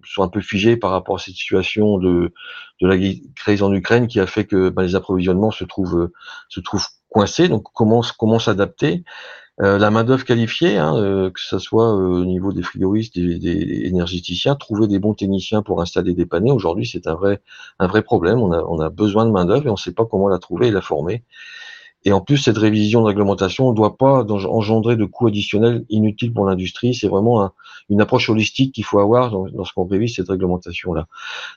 sont 0.06 0.24
un 0.24 0.28
peu 0.28 0.42
figés 0.42 0.78
par 0.78 0.92
rapport 0.92 1.16
à 1.16 1.20
cette 1.20 1.36
situation 1.36 1.98
de, 1.98 2.34
de 2.82 2.88
la 2.88 2.98
crise 3.36 3.64
en 3.64 3.74
Ukraine 3.74 4.08
qui 4.08 4.20
a 4.20 4.28
fait 4.28 4.46
que 4.46 4.70
ben, 4.70 4.84
les 4.84 4.96
approvisionnements 4.96 5.52
se 5.52 5.64
trouvent 5.64 6.10
se 6.50 6.60
trouvent 6.60 6.88
coincés. 7.10 7.48
Donc 7.48 7.66
comment 7.74 8.02
comment 8.18 8.40
s'adapter? 8.40 9.04
Euh, 9.62 9.78
La 9.78 9.92
main 9.92 10.04
d'œuvre 10.04 10.26
qualifiée, 10.26 10.78
hein, 10.78 10.96
euh, 10.96 11.30
que 11.30 11.40
ce 11.40 11.60
soit 11.60 11.94
euh, 11.96 12.22
au 12.22 12.26
niveau 12.26 12.52
des 12.54 12.64
frigoristes, 12.64 13.16
des, 13.16 13.38
des, 13.38 13.86
énergéticiens, 13.86 14.56
trouver 14.56 14.88
des 14.88 14.98
bons 14.98 15.14
techniciens 15.14 15.62
pour 15.62 15.82
installer 15.82 16.14
des 16.14 16.26
panneaux. 16.26 16.56
Aujourd'hui, 16.56 16.88
c'est 16.88 17.06
un 17.08 17.16
vrai 17.16 17.42
un 17.78 17.88
vrai 17.88 18.02
problème. 18.02 18.40
On 18.40 18.52
a 18.54 18.64
on 18.64 18.80
a 18.80 18.90
besoin 18.90 19.26
de 19.26 19.32
main 19.32 19.46
d'œuvre 19.46 19.68
et 19.68 19.70
on 19.70 19.74
ne 19.74 19.78
sait 19.78 19.94
pas 19.94 20.06
comment 20.06 20.30
la 20.30 20.40
trouver 20.40 20.68
et 20.68 20.72
la 20.72 20.82
former. 20.82 21.24
Et 22.04 22.12
en 22.14 22.22
plus, 22.22 22.38
cette 22.38 22.58
révision 22.58 23.02
de 23.02 23.08
réglementation 23.08 23.70
ne 23.70 23.76
doit 23.76 23.98
pas 23.98 24.24
engendrer 24.26 24.96
de 24.96 25.06
coûts 25.06 25.28
additionnels 25.28 25.86
inutiles 25.90 26.34
pour 26.34 26.46
l'industrie. 26.46 26.96
C'est 26.96 27.08
vraiment 27.08 27.52
une 27.90 28.02
approche 28.02 28.30
holistique 28.30 28.74
qu'il 28.74 28.86
faut 28.86 29.00
avoir 29.00 29.36
lorsqu'on 29.54 29.86
révise 29.86 30.16
cette 30.16 30.30
réglementation-là. 30.30 31.08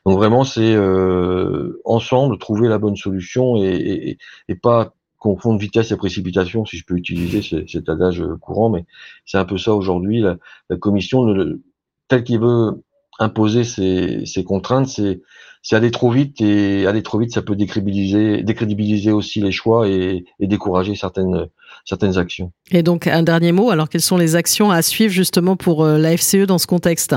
Donc 0.04 0.18
vraiment, 0.18 0.44
c'est 0.44 0.74
euh, 0.74 1.80
ensemble 1.84 2.38
trouver 2.38 2.68
la 2.68 2.78
bonne 2.78 2.96
solution 2.96 3.56
et, 3.56 3.68
et, 3.68 4.18
et, 4.48 4.54
pas 4.54 4.94
confondre 5.18 5.58
vitesse 5.58 5.90
et 5.90 5.96
précipitation, 5.96 6.66
si 6.66 6.76
je 6.76 6.84
peux 6.84 6.96
utiliser 6.96 7.66
cet 7.66 7.88
adage 7.88 8.22
courant, 8.42 8.68
mais 8.68 8.84
c'est 9.24 9.38
un 9.38 9.46
peu 9.46 9.56
ça 9.56 9.74
aujourd'hui. 9.74 10.20
La, 10.20 10.36
commission, 10.76 11.26
telle 12.08 12.24
qu'il 12.24 12.40
veut 12.40 12.82
imposer 13.18 13.64
ces, 13.64 14.24
ces 14.26 14.44
contraintes, 14.44 14.88
c'est 14.88 15.20
c'est 15.66 15.76
aller 15.76 15.90
trop 15.90 16.10
vite 16.10 16.42
et 16.42 16.86
aller 16.86 17.02
trop 17.02 17.18
vite, 17.18 17.32
ça 17.32 17.40
peut 17.40 17.56
décrédibiliser, 17.56 18.42
décrédibiliser 18.42 19.12
aussi 19.12 19.40
les 19.40 19.50
choix 19.50 19.88
et, 19.88 20.26
et, 20.38 20.46
décourager 20.46 20.94
certaines 20.94 21.46
certaines 21.86 22.18
actions. 22.18 22.52
Et 22.70 22.82
donc 22.82 23.06
un 23.06 23.22
dernier 23.22 23.52
mot. 23.52 23.70
Alors 23.70 23.88
quelles 23.88 24.02
sont 24.02 24.18
les 24.18 24.36
actions 24.36 24.70
à 24.70 24.82
suivre 24.82 25.12
justement 25.12 25.56
pour 25.56 25.82
euh, 25.82 25.96
la 25.96 26.16
FCE 26.18 26.46
dans 26.46 26.58
ce 26.58 26.66
contexte? 26.66 27.16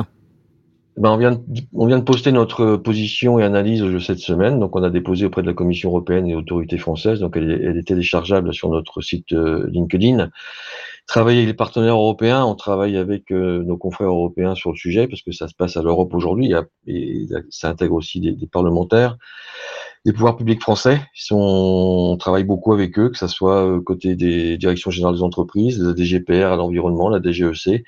Ben 0.97 1.11
on, 1.11 1.17
vient 1.17 1.33
de, 1.33 1.39
on 1.73 1.85
vient 1.85 1.99
de 1.99 2.03
poster 2.03 2.31
notre 2.31 2.75
position 2.77 3.37
et 3.37 3.43
analyse 3.43 3.83
cette 3.99 4.17
semaine. 4.17 4.59
Donc, 4.59 4.75
on 4.75 4.81
a 4.81 4.89
déposé 4.89 5.25
auprès 5.25 5.43
de 5.43 5.47
la 5.47 5.53
Commission 5.53 5.89
européenne 5.89 6.25
et 6.25 6.33
autorités 6.33 6.79
françaises. 6.79 7.19
Donc, 7.19 7.37
elle 7.37 7.51
est, 7.51 7.63
elle 7.63 7.77
est 7.77 7.87
téléchargeable 7.87 8.51
sur 8.51 8.69
notre 8.69 9.01
site 9.01 9.31
euh, 9.33 9.69
LinkedIn 9.71 10.31
travailler 11.07 11.39
avec 11.39 11.47
les 11.47 11.53
partenaires 11.55 11.95
européens, 11.95 12.43
on 12.43 12.53
travaille 12.53 12.97
avec 12.97 13.31
euh, 13.31 13.63
nos 13.63 13.77
confrères 13.77 14.09
européens 14.09 14.55
sur 14.55 14.71
le 14.71 14.77
sujet 14.77 15.07
parce 15.07 15.21
que 15.21 15.31
ça 15.31 15.47
se 15.47 15.55
passe 15.55 15.77
à 15.77 15.81
l'Europe 15.81 16.13
aujourd'hui 16.13 16.53
et, 16.85 17.27
ça 17.49 17.69
intègre 17.69 17.95
aussi 17.95 18.19
des, 18.19 18.47
parlementaires. 18.47 19.17
des 20.05 20.11
pouvoirs 20.11 20.35
publics 20.35 20.61
français. 20.61 21.01
sont, 21.15 21.37
on 21.37 22.17
travaille 22.17 22.43
beaucoup 22.43 22.73
avec 22.73 22.99
eux, 22.99 23.09
que 23.09 23.17
ce 23.17 23.27
soit 23.27 23.81
côté 23.85 24.15
des 24.15 24.57
directions 24.57 24.91
générales 24.91 25.15
des 25.15 25.23
entreprises, 25.23 25.81
la 25.81 25.95
DGPR 25.95 26.51
à 26.51 26.57
l'environnement, 26.57 27.09
la 27.09 27.21
DGEC. 27.21 27.85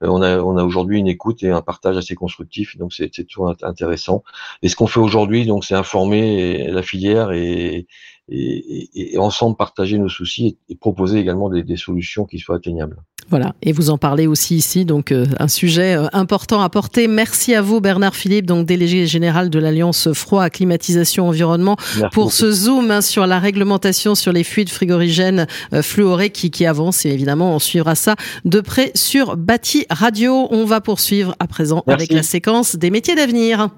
on 0.00 0.22
a, 0.22 0.38
on 0.38 0.56
a 0.56 0.64
aujourd'hui 0.64 0.98
une 0.98 1.08
écoute 1.08 1.42
et 1.42 1.50
un 1.50 1.60
partage 1.60 1.98
assez 1.98 2.14
constructif, 2.14 2.78
donc 2.78 2.94
c'est 2.94 3.10
toujours 3.26 3.54
intéressant. 3.62 4.24
Et 4.62 4.68
ce 4.68 4.76
qu'on 4.76 4.86
fait 4.86 5.00
aujourd'hui, 5.00 5.44
donc, 5.44 5.66
c'est 5.66 5.74
informer 5.74 6.66
la 6.68 6.82
filière 6.82 7.30
et, 7.32 7.86
et, 8.28 9.16
ensemble 9.18 9.56
partager 9.56 9.98
nos 9.98 10.08
soucis 10.08 10.58
et, 10.68 10.74
proposer 10.74 11.18
également 11.18 11.48
des, 11.50 11.76
solutions 11.76 12.24
qui 12.24 12.38
soient 12.38 12.56
atteignables. 12.56 12.96
Voilà, 13.30 13.54
et 13.62 13.72
vous 13.72 13.88
en 13.88 13.96
parlez 13.96 14.26
aussi 14.26 14.54
ici, 14.54 14.84
donc 14.84 15.10
euh, 15.10 15.24
un 15.38 15.48
sujet 15.48 15.96
euh, 15.96 16.08
important 16.12 16.60
à 16.60 16.68
porter. 16.68 17.08
Merci 17.08 17.54
à 17.54 17.62
vous 17.62 17.80
Bernard 17.80 18.14
Philippe, 18.14 18.44
donc 18.44 18.66
délégué 18.66 19.06
général 19.06 19.48
de 19.48 19.58
l'Alliance 19.58 20.12
Froid, 20.12 20.50
Climatisation, 20.50 21.28
Environnement, 21.28 21.76
pour 22.12 22.32
ce 22.32 22.52
zoom 22.52 22.90
hein, 22.90 23.00
sur 23.00 23.26
la 23.26 23.38
réglementation 23.38 24.14
sur 24.14 24.30
les 24.32 24.44
fluides 24.44 24.68
frigorigènes 24.68 25.46
euh, 25.72 25.80
fluorés 25.80 26.30
qui, 26.30 26.50
qui 26.50 26.66
avance. 26.66 27.06
Et 27.06 27.10
évidemment, 27.10 27.54
on 27.54 27.58
suivra 27.58 27.94
ça 27.94 28.14
de 28.44 28.60
près 28.60 28.92
sur 28.94 29.38
Bâti 29.38 29.86
Radio. 29.88 30.46
On 30.50 30.66
va 30.66 30.82
poursuivre 30.82 31.34
à 31.38 31.46
présent 31.46 31.82
avec 31.86 32.12
la 32.12 32.22
séquence 32.22 32.76
des 32.76 32.90
métiers 32.90 33.14
d'avenir. 33.14 33.70